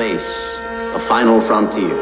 Space, 0.00 0.24
the 0.94 1.00
final 1.08 1.42
frontier. 1.42 1.94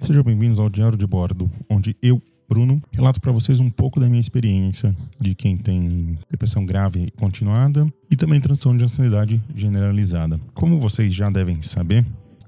Sejam 0.00 0.24
bem-vindos 0.24 0.58
ao 0.58 0.68
Diário 0.68 0.98
de 0.98 1.06
Bordo, 1.06 1.48
onde 1.70 1.96
eu, 2.02 2.20
Bruno, 2.48 2.82
relato 2.92 3.20
para 3.20 3.30
vocês 3.30 3.60
um 3.60 3.70
pouco 3.70 4.00
da 4.00 4.08
minha 4.08 4.20
experiência 4.20 4.92
de 5.20 5.32
quem 5.36 5.56
tem 5.56 6.16
depressão 6.28 6.66
grave 6.66 7.12
continuada 7.12 7.86
e 8.10 8.16
também 8.16 8.40
transtorno 8.40 8.78
de 8.78 8.84
ansiedade 8.84 9.40
generalizada. 9.54 10.40
Como 10.54 10.80
vocês 10.80 11.14
já 11.14 11.30
devem 11.30 11.62
saber, 11.62 12.04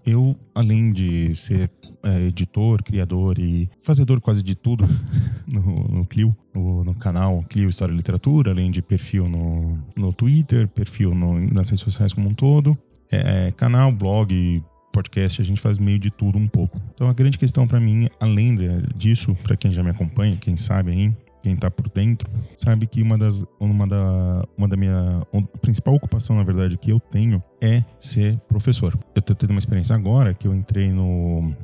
eu, 0.07 0.37
além 0.55 0.93
de 0.93 1.35
ser 1.35 1.71
é, 2.03 2.27
editor, 2.27 2.83
criador 2.83 3.39
e 3.39 3.69
fazedor 3.81 4.21
quase 4.21 4.43
de 4.43 4.55
tudo 4.55 4.85
no, 5.47 5.89
no 5.89 6.07
Clio, 6.07 6.37
no, 6.55 6.85
no, 6.85 6.95
canal 6.95 7.45
Clio 7.49 7.69
História 7.69 7.93
e 7.93 7.97
Literatura, 7.97 8.51
além 8.51 8.71
de 8.71 8.83
perfil 8.83 9.29
no, 9.29 9.79
no 9.97 10.13
Twitter, 10.13 10.69
perfil 10.69 11.15
no, 11.15 11.41
nas 11.53 11.71
redes 11.71 11.83
sociais 11.83 12.13
como 12.13 12.29
um 12.29 12.35
todo, 12.35 12.77
é, 13.11 13.53
canal, 13.57 13.91
blog, 13.93 14.63
podcast, 14.93 15.43
a 15.43 15.45
gente 15.45 15.61
faz 15.61 15.79
meio 15.79 15.99
de 15.99 16.11
tudo 16.11 16.39
um 16.39 16.47
pouco. 16.47 16.81
Então 16.95 17.09
a 17.09 17.13
grande 17.13 17.37
questão 17.37 17.67
para 17.67 17.81
mim, 17.81 18.09
além 18.21 18.57
disso, 18.95 19.35
para 19.43 19.57
quem 19.57 19.73
já 19.73 19.83
me 19.83 19.91
acompanha, 19.91 20.37
quem 20.37 20.57
sabe 20.57 20.93
aí, 20.93 21.13
quem 21.45 21.55
tá 21.55 21.71
por 21.71 21.91
dentro, 21.91 22.27
sabe 22.57 22.87
que 22.87 23.03
uma 23.03 23.19
das 23.19 23.45
uma 23.61 23.87
da 23.87 24.49
uma 24.57 24.67
da 24.67 24.79
minha 24.79 25.23
a 25.31 25.59
principal 25.59 25.95
ocupação, 25.95 26.37
na 26.37 26.43
verdade, 26.43 26.79
que 26.79 26.91
eu 26.91 26.99
tenho 26.99 27.43
é 27.61 27.85
ser 28.01 28.39
professor. 28.49 28.99
Eu 29.15 29.21
tô 29.21 29.35
tendo 29.35 29.51
uma 29.51 29.59
experiência 29.59 29.95
agora 29.95 30.33
que 30.33 30.49
eu 30.49 30.55
entrei 30.55 30.91
no, 30.91 31.55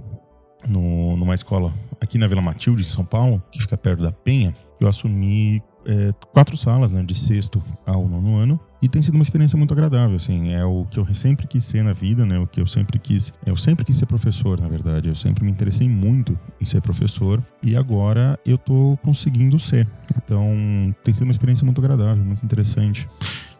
no 0.69 1.17
numa 1.17 1.35
escola 1.35 1.73
aqui 1.99 2.19
na 2.19 2.27
Vila 2.27 2.43
Matilde, 2.43 2.83
em 2.83 2.85
São 2.85 3.07
Paulo, 3.07 3.43
que 3.51 3.59
fica 3.59 3.75
perto 3.75 4.03
da 4.03 4.13
Penha. 4.13 4.55
Eu 4.79 4.87
assumi 4.87 5.63
é, 5.87 6.13
quatro 6.31 6.59
salas, 6.59 6.93
né, 6.93 7.03
de 7.03 7.15
sexto 7.15 7.63
ao 7.87 8.07
nono 8.07 8.37
ano, 8.37 8.61
e 8.83 8.89
tem 8.89 9.03
sido 9.03 9.15
uma 9.15 9.23
experiência 9.23 9.57
muito 9.59 9.73
agradável, 9.73 10.17
assim, 10.17 10.53
é 10.53 10.65
o 10.65 10.87
que 10.91 10.99
eu 10.99 11.15
sempre 11.15 11.47
quis 11.47 11.65
ser 11.65 11.85
na 11.85 11.93
vida, 11.93 12.25
né, 12.25 12.39
o 12.39 12.47
que 12.47 12.61
eu 12.61 12.67
sempre 12.67 12.99
quis, 12.99 13.33
eu 13.45 13.57
sempre 13.57 13.85
quis 13.85 13.97
ser 13.97 14.07
professor, 14.07 14.61
na 14.61 14.69
verdade, 14.69 15.09
eu 15.09 15.15
sempre 15.15 15.45
me 15.45 15.51
interessei 15.51 15.89
muito 15.89 16.39
em 16.61 16.65
ser 16.65 16.81
professor, 16.81 17.43
e 17.63 17.77
agora 17.77 18.39
eu 18.45 18.57
tô 18.57 18.99
conseguindo 19.03 19.59
ser, 19.59 19.87
então 20.17 20.95
tem 21.05 21.13
sido 21.13 21.25
uma 21.25 21.33
experiência 21.33 21.65
muito 21.65 21.81
agradável, 21.81 22.25
muito 22.25 22.45
interessante, 22.45 23.07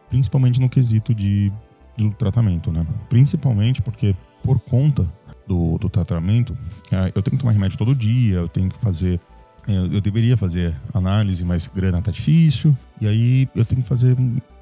principalmente 0.09 0.61
no 0.61 0.69
quesito 0.69 1.15
de, 1.15 1.53
do 1.97 2.11
tratamento, 2.13 2.73
né, 2.73 2.87
principalmente 3.09 3.83
porque 3.83 4.15
por 4.43 4.59
conta 4.59 5.07
do, 5.47 5.77
do 5.77 5.91
tratamento, 5.91 6.57
ah, 6.93 7.11
eu 7.15 7.23
tenho 7.23 7.37
que 7.37 7.39
tomar 7.39 7.53
remédio 7.53 7.77
todo 7.77 7.95
dia, 7.95 8.37
eu 8.37 8.49
tenho 8.49 8.71
que 8.71 8.79
fazer 8.79 9.21
eu 9.69 10.01
deveria 10.01 10.37
fazer 10.37 10.75
análise, 10.93 11.45
mas 11.45 11.67
grana 11.67 12.01
tá 12.03 12.11
difícil. 12.11 12.77
E 13.01 13.07
aí 13.07 13.49
eu 13.55 13.65
tenho 13.65 13.83
que 13.83 13.89
fazer 13.89 14.17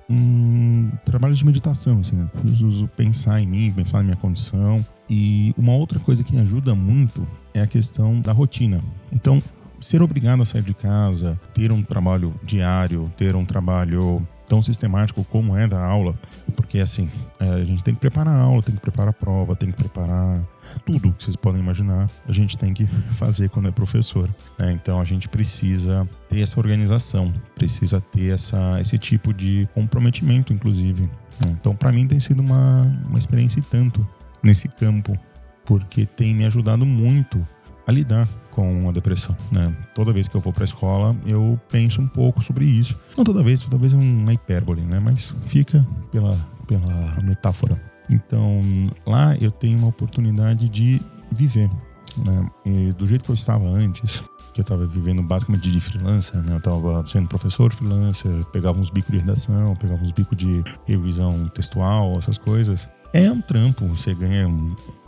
um, 0.09 0.91
trabalho 1.05 1.34
de 1.34 1.45
meditação, 1.45 2.01
assim, 2.01 2.17
né? 2.17 2.27
Preciso 2.41 2.89
pensar 2.97 3.41
em 3.41 3.47
mim, 3.47 3.73
pensar 3.73 3.98
na 3.98 4.05
minha 4.05 4.17
condição. 4.17 4.84
E 5.09 5.55
uma 5.56 5.73
outra 5.73 5.98
coisa 5.98 6.25
que 6.25 6.39
ajuda 6.39 6.75
muito 6.75 7.27
é 7.53 7.61
a 7.61 7.67
questão 7.67 8.20
da 8.20 8.33
rotina. 8.33 8.81
Então, 9.12 9.42
ser 9.81 10.03
obrigado 10.03 10.42
a 10.42 10.47
sair 10.47 10.62
de 10.62 10.75
casa, 10.75 11.39
ter 11.55 11.70
um 11.73 11.83
trabalho 11.83 12.34
diário, 12.42 13.11
ter 13.17 13.37
um 13.37 13.45
trabalho 13.45 14.27
tão 14.47 14.62
sistemático 14.62 15.25
como 15.25 15.56
é 15.56 15.69
da 15.69 15.83
aula, 15.83 16.15
porque 16.56 16.81
assim, 16.81 17.09
é, 17.39 17.45
a 17.45 17.65
gente 17.65 17.84
tem 17.84 17.95
que 17.95 18.00
preparar 18.00 18.34
a 18.34 18.41
aula, 18.41 18.62
tem 18.62 18.75
que 18.75 18.81
preparar 18.81 19.11
a 19.11 19.12
prova, 19.12 19.55
tem 19.55 19.70
que 19.70 19.77
preparar 19.77 20.41
tudo 20.84 21.12
que 21.12 21.24
vocês 21.24 21.36
podem 21.36 21.61
imaginar, 21.61 22.08
a 22.27 22.33
gente 22.33 22.56
tem 22.56 22.72
que 22.72 22.86
fazer 22.86 23.48
quando 23.50 23.69
é 23.69 23.72
professor. 23.72 24.28
Né? 24.58 24.72
Então 24.72 25.00
a 25.00 25.05
gente 25.05 25.28
precisa 25.28 26.08
ter 26.28 26.41
essa 26.41 26.58
organização, 26.58 27.33
precisa 27.55 28.00
ter 28.00 28.34
essa, 28.34 28.80
esse 28.80 28.98
tipo 28.98 29.33
de 29.33 29.69
comprometimento, 29.75 30.52
inclusive. 30.52 31.02
Né? 31.41 31.56
Então, 31.60 31.75
para 31.75 31.93
mim, 31.93 32.06
tem 32.06 32.19
sido 32.19 32.41
uma, 32.41 32.82
uma 33.06 33.19
experiência 33.19 33.60
e 33.60 33.62
tanto 33.62 34.06
nesse 34.43 34.69
campo, 34.69 35.19
porque 35.65 36.06
tem 36.06 36.34
me 36.34 36.44
ajudado 36.44 36.84
muito 36.84 37.47
a 37.87 37.93
lidar 37.93 38.28
com 38.50 38.88
a 38.88 38.93
depressão, 38.93 39.37
né? 39.53 39.75
Toda 39.94 40.12
vez 40.12 40.28
que 40.28 40.37
eu 40.37 40.41
vou 40.41 40.53
para 40.53 40.64
a 40.64 40.66
escola, 40.66 41.16
eu 41.25 41.59
penso 41.70 42.03
um 42.03 42.09
pouco 42.09 42.43
sobre 42.43 42.64
isso. 42.64 42.98
Não 43.16 43.25
toda 43.25 43.43
vez, 43.43 43.60
toda 43.60 43.78
vez 43.78 43.94
é 43.94 43.97
uma 43.97 44.32
hipérbole, 44.32 44.82
né? 44.82 44.98
Mas 44.98 45.32
fica 45.47 45.87
pela, 46.10 46.37
pela 46.66 47.22
metáfora. 47.22 47.81
Então, 48.10 48.60
lá 49.06 49.36
eu 49.36 49.50
tenho 49.50 49.78
uma 49.78 49.88
oportunidade 49.88 50.69
de 50.69 51.00
viver. 51.30 51.70
Né? 52.16 52.92
Do 52.96 53.06
jeito 53.06 53.24
que 53.24 53.30
eu 53.30 53.34
estava 53.34 53.66
antes, 53.66 54.22
que 54.52 54.60
eu 54.60 54.62
estava 54.62 54.84
vivendo 54.86 55.22
basicamente 55.22 55.70
de 55.70 55.80
freelancer, 55.80 56.41
né? 56.42 56.54
Eu 56.54 56.58
estava 56.58 57.06
sendo 57.06 57.28
professor 57.28 57.72
freelancer, 57.72 58.44
pegava 58.46 58.78
uns 58.78 58.91
bicos 58.91 59.12
de 59.12 59.19
redação, 59.19 59.76
pegava 59.76 60.02
uns 60.02 60.10
bicos 60.10 60.36
de 60.36 60.64
revisão 60.84 61.48
textual, 61.48 62.16
essas 62.16 62.38
coisas. 62.38 62.88
É 63.12 63.30
um 63.30 63.41
trampo, 63.41 63.86
você 63.86 64.12
ganha 64.14 64.46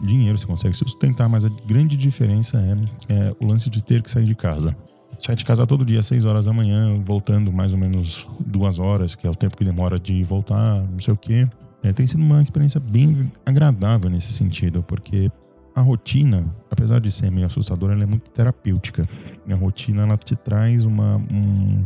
dinheiro, 0.01 0.39
você 0.39 0.47
consegue 0.47 0.75
se 0.75 0.85
sustentar, 0.85 1.29
mas 1.29 1.45
a 1.45 1.49
grande 1.67 1.97
diferença 1.97 2.59
é, 2.59 3.13
é 3.13 3.37
o 3.41 3.47
lance 3.47 3.69
de 3.69 3.83
ter 3.83 4.03
que 4.03 4.11
sair 4.11 4.25
de 4.25 4.35
casa. 4.35 4.75
Sai 5.19 5.35
de 5.35 5.45
casa 5.45 5.67
todo 5.67 5.85
dia 5.85 5.99
às 5.99 6.07
6 6.07 6.25
horas 6.25 6.47
da 6.47 6.53
manhã, 6.53 6.99
voltando 7.03 7.53
mais 7.53 7.73
ou 7.73 7.79
menos 7.79 8.27
duas 8.47 8.79
horas, 8.79 9.15
que 9.15 9.27
é 9.27 9.31
o 9.31 9.35
tempo 9.35 9.57
que 9.57 9.65
demora 9.65 9.99
de 9.99 10.23
voltar, 10.25 10.81
não 10.81 10.99
sei 10.99 11.13
o 11.13 11.17
quê. 11.17 11.47
É, 11.83 11.93
tem 11.93 12.07
sido 12.07 12.23
uma 12.23 12.43
experiência 12.43 12.81
bem 12.81 13.31
agradável 13.45 14.11
nesse 14.11 14.33
sentido, 14.33 14.83
porque 14.83 15.31
a 15.75 15.81
rotina, 15.81 16.45
apesar 16.71 17.01
de 17.01 17.11
ser 17.11 17.31
meio 17.31 17.47
assustadora, 17.47 17.95
ela 17.95 18.03
é 18.03 18.07
muito 18.07 18.31
terapêutica. 18.31 19.09
A 19.49 19.55
rotina 19.55 20.03
ela 20.03 20.17
te 20.17 20.37
traz 20.37 20.85
uma, 20.85 21.17
um, 21.17 21.85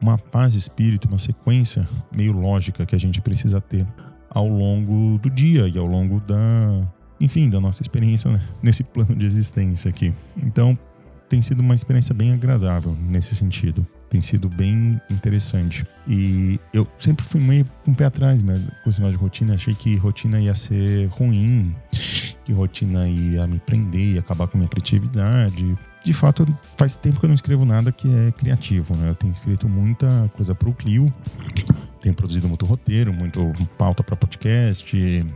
uma 0.00 0.16
paz 0.16 0.52
de 0.52 0.58
espírito, 0.58 1.08
uma 1.08 1.18
sequência 1.18 1.86
meio 2.10 2.32
lógica 2.32 2.86
que 2.86 2.94
a 2.94 2.98
gente 2.98 3.20
precisa 3.20 3.60
ter 3.60 3.86
ao 4.30 4.48
longo 4.48 5.18
do 5.18 5.28
dia 5.28 5.68
e 5.68 5.76
ao 5.76 5.84
longo 5.84 6.18
da, 6.20 6.88
enfim, 7.20 7.50
da 7.50 7.60
nossa 7.60 7.82
experiência 7.82 8.30
né? 8.30 8.40
nesse 8.62 8.82
plano 8.82 9.14
de 9.14 9.26
existência 9.26 9.90
aqui. 9.90 10.12
Então, 10.42 10.78
tem 11.28 11.42
sido 11.42 11.60
uma 11.60 11.74
experiência 11.74 12.14
bem 12.14 12.32
agradável 12.32 12.96
nesse 12.98 13.36
sentido 13.36 13.86
tem 14.12 14.20
sido 14.20 14.46
bem 14.46 15.00
interessante. 15.10 15.86
E 16.06 16.60
eu 16.70 16.86
sempre 16.98 17.24
fui 17.24 17.40
meio 17.40 17.64
com 17.82 17.92
o 17.92 17.94
pé 17.94 18.04
atrás 18.04 18.42
né, 18.42 18.60
com 18.84 18.90
esse 18.90 19.00
negócio 19.00 19.16
de 19.16 19.24
rotina. 19.24 19.54
Achei 19.54 19.74
que 19.74 19.96
rotina 19.96 20.38
ia 20.38 20.54
ser 20.54 21.06
ruim, 21.06 21.74
que 22.44 22.52
rotina 22.52 23.08
ia 23.08 23.46
me 23.46 23.58
prender, 23.58 24.14
ia 24.14 24.20
acabar 24.20 24.46
com 24.48 24.58
a 24.58 24.60
minha 24.60 24.68
criatividade. 24.68 25.78
De 26.04 26.12
fato, 26.12 26.46
faz 26.76 26.94
tempo 26.98 27.20
que 27.20 27.24
eu 27.24 27.28
não 27.28 27.34
escrevo 27.34 27.64
nada 27.64 27.90
que 27.90 28.06
é 28.06 28.30
criativo. 28.32 28.94
Né? 28.96 29.08
Eu 29.08 29.14
tenho 29.14 29.32
escrito 29.32 29.66
muita 29.66 30.30
coisa 30.36 30.54
para 30.54 30.68
o 30.68 30.74
Clio, 30.74 31.10
tenho 32.02 32.14
produzido 32.14 32.46
muito 32.46 32.66
roteiro, 32.66 33.14
muito 33.14 33.40
pauta 33.78 34.02
para 34.02 34.14
podcast, 34.14 35.26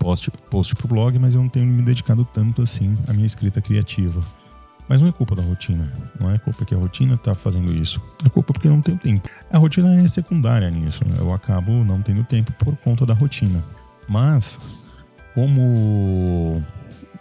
post, 0.00 0.32
post 0.50 0.74
para 0.74 0.86
o 0.86 0.88
blog, 0.88 1.16
mas 1.20 1.36
eu 1.36 1.40
não 1.40 1.48
tenho 1.48 1.66
me 1.66 1.82
dedicado 1.82 2.24
tanto 2.24 2.62
assim 2.62 2.98
à 3.06 3.12
minha 3.12 3.26
escrita 3.26 3.60
criativa. 3.60 4.20
Mas 4.88 5.00
não 5.00 5.08
é 5.08 5.12
culpa 5.12 5.34
da 5.34 5.42
rotina. 5.42 5.92
Não 6.18 6.30
é 6.30 6.38
culpa 6.38 6.64
que 6.64 6.74
a 6.74 6.78
rotina 6.78 7.14
está 7.14 7.34
fazendo 7.34 7.72
isso. 7.72 8.00
É 8.24 8.28
culpa 8.28 8.52
porque 8.52 8.68
eu 8.68 8.72
não 8.72 8.80
tenho 8.80 8.98
tempo. 8.98 9.28
A 9.52 9.58
rotina 9.58 10.00
é 10.00 10.06
secundária 10.08 10.70
nisso. 10.70 11.06
Né? 11.06 11.16
Eu 11.18 11.34
acabo 11.34 11.72
não 11.84 12.00
tendo 12.00 12.22
tempo 12.24 12.52
por 12.52 12.76
conta 12.76 13.04
da 13.04 13.14
rotina. 13.14 13.64
Mas, 14.08 14.94
como 15.34 16.62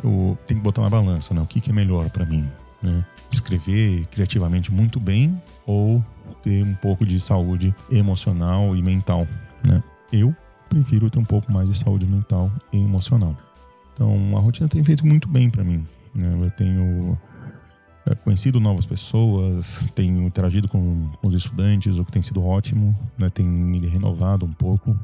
eu 0.03 0.37
tenho 0.45 0.59
que 0.59 0.63
botar 0.63 0.81
na 0.81 0.89
balança, 0.89 1.33
né? 1.33 1.41
O 1.41 1.47
que, 1.47 1.59
que 1.59 1.71
é 1.71 1.73
melhor 1.73 2.09
para 2.09 2.25
mim? 2.25 2.47
Né? 2.81 3.03
Escrever 3.31 4.05
criativamente 4.07 4.71
muito 4.71 4.99
bem 4.99 5.41
ou 5.65 6.03
ter 6.43 6.63
um 6.63 6.75
pouco 6.75 7.05
de 7.05 7.19
saúde 7.19 7.73
emocional 7.89 8.75
e 8.75 8.81
mental, 8.81 9.27
né? 9.65 9.83
Eu 10.11 10.35
prefiro 10.69 11.09
ter 11.09 11.17
um 11.19 11.25
pouco 11.25 11.51
mais 11.51 11.67
de 11.67 11.77
saúde 11.77 12.05
mental 12.05 12.51
e 12.71 12.77
emocional. 12.77 13.35
Então, 13.93 14.37
a 14.37 14.39
rotina 14.39 14.67
tem 14.67 14.83
feito 14.83 15.05
muito 15.05 15.27
bem 15.27 15.49
para 15.49 15.63
mim. 15.63 15.85
Né? 16.13 16.31
Eu 16.39 16.51
tenho 16.51 17.17
conhecido 18.13 18.59
novas 18.59 18.85
pessoas, 18.85 19.83
tenho 19.95 20.21
interagido 20.23 20.67
com 20.67 21.09
os 21.23 21.33
estudantes, 21.33 21.97
o 21.97 22.05
que 22.05 22.11
tem 22.11 22.21
sido 22.21 22.43
ótimo, 22.43 22.95
né? 23.17 23.29
tem 23.29 23.47
me 23.47 23.79
renovado 23.87 24.45
um 24.45 24.51
pouco, 24.51 24.97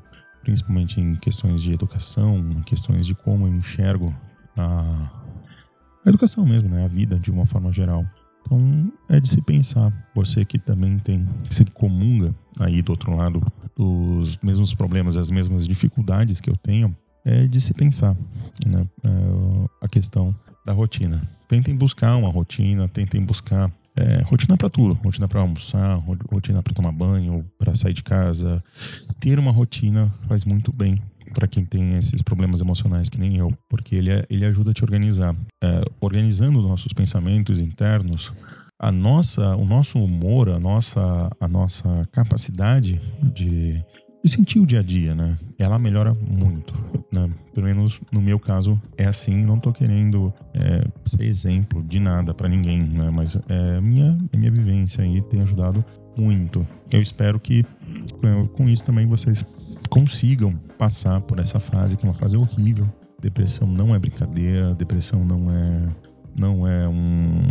principalmente 0.44 1.02
em 1.02 1.16
questões 1.16 1.64
de 1.64 1.74
educação, 1.74 2.38
em 2.38 2.62
questões 2.62 3.08
de 3.08 3.16
como 3.16 3.48
eu 3.48 3.56
enxergo 3.56 4.14
a, 4.56 5.10
educação 6.06 6.46
mesmo, 6.46 6.70
né? 6.70 6.86
a 6.86 6.88
vida 6.88 7.18
de 7.18 7.32
uma 7.32 7.48
forma 7.48 7.72
geral. 7.72 8.06
Então 8.42 8.92
é 9.10 9.20
de 9.20 9.30
se 9.30 9.42
pensar, 9.42 9.92
você 10.14 10.46
que 10.46 10.60
também 10.60 11.00
tem, 11.00 11.28
se 11.50 11.66
comunga 11.66 12.36
aí 12.60 12.82
do 12.82 12.92
outro 12.92 13.16
lado 13.16 13.42
dos 13.76 14.38
mesmos 14.44 14.76
problemas, 14.76 15.18
as 15.18 15.32
mesmas 15.32 15.66
dificuldades 15.66 16.40
que 16.40 16.50
eu 16.50 16.58
tenho, 16.58 16.96
é 17.24 17.48
de 17.48 17.62
se 17.62 17.74
pensar 17.74 18.16
né? 18.66 18.88
É 19.04 19.86
a 19.86 19.88
questão 19.88 20.36
da 20.66 20.74
rotina. 20.74 21.22
Tentem 21.48 21.76
buscar 21.76 22.16
uma 22.16 22.30
rotina, 22.30 22.88
tentem 22.88 23.22
buscar 23.24 23.72
é, 23.96 24.22
rotina 24.22 24.56
para 24.56 24.70
tudo, 24.70 24.94
rotina 24.94 25.28
para 25.28 25.42
almoçar, 25.42 26.00
rotina 26.32 26.64
para 26.64 26.74
tomar 26.74 26.92
banho, 26.92 27.46
para 27.58 27.76
sair 27.76 27.94
de 27.94 28.04
casa. 28.04 28.64
Ter 29.20 29.38
uma 29.38 29.52
rotina 29.52 30.14
faz 30.28 30.46
muito 30.46 30.72
bem 30.76 31.02
para 31.34 31.48
quem 31.48 31.66
tem 31.66 31.98
esses 31.98 32.22
problemas 32.22 32.60
emocionais 32.60 33.10
que 33.10 33.20
nem 33.20 33.38
eu, 33.38 33.54
porque 33.70 33.96
ele, 33.96 34.12
é, 34.12 34.26
ele 34.30 34.46
ajuda 34.46 34.72
a 34.72 34.74
te 34.74 34.84
organizar. 34.84 35.36
É, 35.64 35.82
organizando 36.00 36.62
nossos 36.62 36.94
pensamentos 36.94 37.60
internos, 37.60 38.32
a 38.80 38.92
nossa, 38.92 39.56
o 39.56 39.64
nosso 39.64 40.04
humor, 40.04 40.50
a 40.50 40.60
nossa, 40.60 41.30
a 41.40 41.48
nossa 41.48 42.02
capacidade 42.12 43.00
de, 43.22 43.84
de 44.24 44.30
sentir 44.30 44.60
o 44.60 44.66
dia 44.66 44.80
a 44.80 44.84
dia, 44.84 45.16
né? 45.16 45.38
Ela 45.58 45.80
melhora 45.80 46.14
muito, 46.14 46.74
né? 47.12 47.30
Pelo 47.54 47.66
menos 47.66 48.00
no 48.12 48.22
meu 48.22 48.40
caso 48.40 48.80
é 48.98 49.06
assim. 49.06 49.46
Não 49.46 49.60
tô 49.60 49.74
querendo 49.74 50.34
é, 50.54 50.84
ser 51.06 51.24
exemplo 51.24 51.84
de 51.84 52.00
nada 52.00 52.34
para 52.34 52.48
ninguém, 52.48 52.82
né? 52.84 53.10
Mas 53.10 53.38
é 53.50 53.82
minha, 53.82 54.18
é 54.32 54.38
minha 54.38 54.52
vivência 54.52 55.04
aí 55.04 55.22
tem 55.22 55.42
ajudado 55.42 55.84
muito. 56.18 56.66
Eu 56.92 57.02
espero 57.02 57.40
que 57.40 57.66
com 58.54 58.70
isso 58.70 58.84
também 58.84 59.08
vocês 59.08 59.44
consigam 59.90 60.54
passar 60.78 61.22
por 61.22 61.40
essa 61.40 61.60
fase 61.60 61.98
que 61.98 62.06
é 62.06 62.10
uma 62.10 62.16
fase 62.16 62.38
horrível. 62.38 62.88
Depressão 63.20 63.68
não 63.68 63.94
é 63.94 64.00
brincadeira, 64.00 64.72
depressão 64.72 65.24
não 65.24 65.52
é 65.52 65.90
não 66.36 66.68
é 66.68 66.88
um 66.88 67.42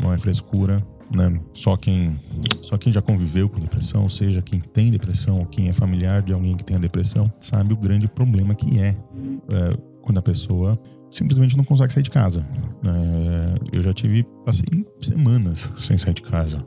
não 0.00 0.12
é 0.12 0.18
frescura, 0.18 0.84
né? 1.10 1.40
Só 1.52 1.76
quem 1.76 2.18
só 2.62 2.76
quem 2.76 2.92
já 2.92 3.00
conviveu 3.00 3.48
com 3.48 3.58
depressão, 3.60 4.02
ou 4.02 4.10
seja, 4.10 4.42
quem 4.42 4.60
tem 4.60 4.90
depressão 4.90 5.38
ou 5.38 5.46
quem 5.46 5.68
é 5.68 5.72
familiar 5.72 6.22
de 6.22 6.32
alguém 6.32 6.56
que 6.56 6.64
tenha 6.64 6.78
depressão, 6.78 7.32
sabe 7.40 7.72
o 7.72 7.76
grande 7.76 8.06
problema 8.06 8.54
que 8.54 8.78
é, 8.78 8.88
é 8.88 9.78
quando 10.02 10.18
a 10.18 10.22
pessoa 10.22 10.78
simplesmente 11.10 11.56
não 11.56 11.64
consegue 11.64 11.92
sair 11.92 12.02
de 12.02 12.10
casa. 12.10 12.44
É, 12.84 13.76
eu 13.76 13.82
já 13.82 13.92
tive 13.94 14.24
passei 14.44 14.66
semanas 15.00 15.70
sem 15.78 15.96
sair 15.96 16.14
de 16.14 16.22
casa, 16.22 16.64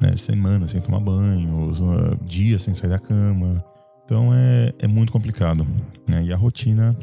né? 0.00 0.14
Semanas 0.14 0.70
sem 0.70 0.80
tomar 0.80 1.00
banho, 1.00 1.72
dias 2.24 2.62
sem 2.62 2.74
sair 2.74 2.90
da 2.90 2.98
cama. 2.98 3.64
Então 4.04 4.32
é, 4.32 4.72
é 4.78 4.86
muito 4.86 5.12
complicado. 5.12 5.66
Né? 6.06 6.24
E 6.24 6.32
a 6.32 6.36
rotina 6.36 6.96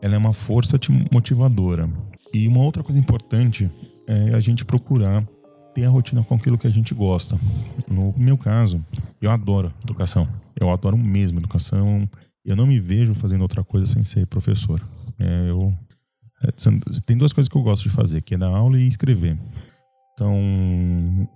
ela 0.00 0.14
é 0.14 0.18
uma 0.18 0.34
força 0.34 0.78
motivadora. 1.10 1.88
E 2.32 2.46
uma 2.46 2.60
outra 2.60 2.82
coisa 2.82 2.98
importante 2.98 3.70
é 4.06 4.34
a 4.34 4.40
gente 4.40 4.64
procurar 4.64 5.26
ter 5.74 5.84
a 5.84 5.90
rotina 5.90 6.22
com 6.22 6.34
aquilo 6.34 6.56
que 6.56 6.66
a 6.66 6.70
gente 6.70 6.94
gosta. 6.94 7.38
No 7.88 8.14
meu 8.16 8.38
caso, 8.38 8.82
eu 9.20 9.30
adoro 9.30 9.72
educação. 9.82 10.26
Eu 10.58 10.70
adoro 10.70 10.96
mesmo 10.96 11.40
educação. 11.40 12.08
Eu 12.44 12.54
não 12.54 12.66
me 12.66 12.78
vejo 12.78 13.14
fazendo 13.14 13.42
outra 13.42 13.64
coisa 13.64 13.86
sem 13.86 14.02
ser 14.02 14.26
professor. 14.26 14.80
É, 15.18 15.50
eu, 15.50 15.74
é, 16.42 16.52
tem 17.04 17.16
duas 17.16 17.32
coisas 17.32 17.48
que 17.48 17.56
eu 17.56 17.62
gosto 17.62 17.82
de 17.82 17.90
fazer, 17.90 18.22
que 18.22 18.34
é 18.34 18.38
dar 18.38 18.48
aula 18.48 18.78
e 18.78 18.86
escrever. 18.86 19.36
Então, 20.14 20.32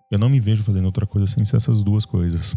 eu 0.09 0.19
não 0.21 0.29
me 0.29 0.39
vejo 0.39 0.63
fazendo 0.63 0.85
outra 0.85 1.05
coisa 1.05 1.27
sem 1.27 1.45
ser 1.45 1.57
essas 1.57 1.83
duas 1.83 2.05
coisas. 2.05 2.55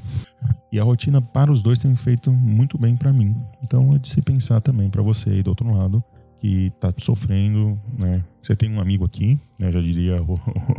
E 0.71 0.79
a 0.79 0.83
rotina 0.83 1.19
para 1.19 1.51
os 1.51 1.63
dois 1.63 1.79
tem 1.79 1.95
feito 1.95 2.31
muito 2.31 2.77
bem 2.77 2.95
para 2.95 3.11
mim. 3.11 3.35
Então, 3.63 3.95
é 3.95 3.97
de 3.97 4.07
se 4.07 4.21
pensar 4.21 4.61
também 4.61 4.87
para 4.87 5.01
você 5.01 5.31
aí 5.31 5.41
do 5.41 5.49
outro 5.49 5.75
lado 5.75 6.03
que 6.41 6.71
tá 6.79 6.91
sofrendo, 6.97 7.79
né? 7.97 8.25
Você 8.41 8.55
tem 8.55 8.71
um 8.71 8.81
amigo 8.81 9.05
aqui, 9.05 9.39
né? 9.59 9.71
Já 9.71 9.79
diria 9.79 10.17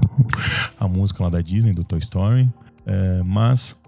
a 0.78 0.88
música 0.88 1.22
lá 1.22 1.30
da 1.30 1.40
Disney, 1.40 1.72
do 1.72 1.84
Toy 1.84 2.00
Story. 2.00 2.52
É, 2.84 3.22
mas 3.22 3.80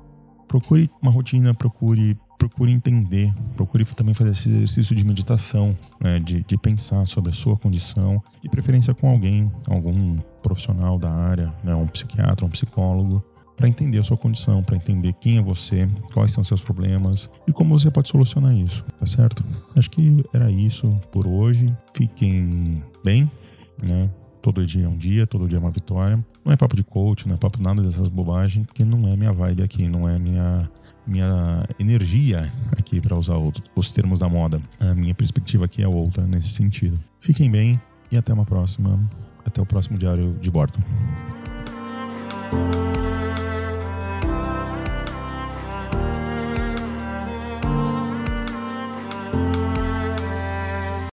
procure 0.47 0.89
uma 1.03 1.11
rotina, 1.11 1.53
procure 1.53 2.17
procure 2.39 2.71
entender, 2.71 3.33
procure 3.57 3.85
também 3.87 4.13
fazer 4.13 4.31
esse 4.31 4.49
exercício 4.51 4.95
de 4.95 5.03
meditação, 5.03 5.75
né? 5.99 6.21
de, 6.21 6.43
de 6.43 6.59
pensar 6.59 7.07
sobre 7.07 7.31
a 7.31 7.33
sua 7.33 7.57
condição, 7.57 8.23
de 8.43 8.51
preferência 8.51 8.93
com 8.93 9.09
alguém, 9.09 9.51
algum 9.67 10.19
profissional 10.43 10.99
da 10.99 11.11
área, 11.11 11.55
né? 11.63 11.75
um 11.75 11.87
psiquiatra, 11.87 12.45
um 12.45 12.51
psicólogo, 12.51 13.25
para 13.57 13.69
entender 13.69 13.99
a 13.99 14.03
sua 14.03 14.17
condição, 14.17 14.63
para 14.63 14.77
entender 14.77 15.13
quem 15.15 15.39
é 15.39 15.43
você, 15.43 15.89
quais 16.13 16.33
são 16.33 16.43
seus 16.43 16.61
problemas 16.61 17.31
e 17.47 17.53
como 17.53 17.79
você 17.79 17.91
pode 17.91 18.09
solucionar 18.09 18.55
isso, 18.55 18.85
tá 18.99 19.07
certo? 19.07 19.45
Acho 19.77 19.91
que 19.91 20.25
era 20.33 20.51
isso 20.51 20.99
por 21.13 21.27
hoje. 21.27 21.75
Fiquem 21.95 22.83
bem, 23.05 23.31
né? 23.81 24.11
Todo 24.43 24.65
dia 24.67 24.85
é 24.85 24.89
um 24.89 24.97
dia, 24.97 25.27
todo 25.27 25.49
dia 25.49 25.57
é 25.57 25.61
uma 25.61 25.71
vitória. 25.71 26.23
Não 26.45 26.53
é 26.53 26.57
papo 26.57 26.77
de 26.77 26.85
coach, 26.85 27.27
não 27.27 27.35
é 27.35 27.39
papo 27.39 27.63
nada 27.63 27.83
dessas 27.83 28.09
bobagens, 28.09 28.67
que 28.75 28.85
não 28.85 29.09
é 29.09 29.17
minha 29.17 29.33
vibe 29.33 29.63
aqui, 29.63 29.89
não 29.89 30.09
é 30.09 30.19
minha 30.19 30.69
minha 31.07 31.67
energia 31.79 32.51
aqui 32.73 33.01
para 33.01 33.17
usar 33.17 33.37
os 33.75 33.91
termos 33.91 34.19
da 34.19 34.29
moda. 34.29 34.61
A 34.81 34.95
minha 34.95 35.15
perspectiva 35.15 35.67
aqui 35.67 35.83
é 35.83 35.89
outra 35.89 36.27
nesse 36.27 36.51
sentido. 36.51 36.99
Fiquem 37.21 37.51
bem 37.51 37.81
e 38.11 38.17
até 38.17 38.33
uma 38.33 38.45
próxima. 38.45 38.99
Até 39.45 39.61
o 39.61 39.67
próximo 39.67 39.99
diário 39.99 40.35
de 40.41 40.51
bordo. 40.51 40.79